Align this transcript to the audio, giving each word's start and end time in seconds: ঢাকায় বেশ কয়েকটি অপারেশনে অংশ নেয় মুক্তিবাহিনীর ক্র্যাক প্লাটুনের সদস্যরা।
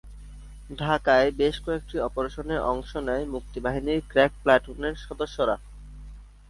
ঢাকায় 0.79 1.29
বেশ 1.31 1.55
কয়েকটি 1.65 1.95
অপারেশনে 1.99 2.55
অংশ 2.71 2.91
নেয় 3.07 3.23
মুক্তিবাহিনীর 3.25 4.01
ক্র্যাক 4.09 4.31
প্লাটুনের 4.43 4.95
সদস্যরা। 5.05 5.55